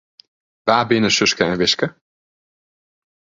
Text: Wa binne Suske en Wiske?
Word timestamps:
Wa 0.65 0.77
binne 0.89 1.09
Suske 1.17 1.45
en 1.49 1.59
Wiske? 1.61 1.87